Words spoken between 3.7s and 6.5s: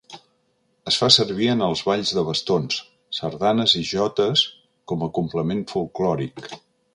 i jotes com a complement folklòric.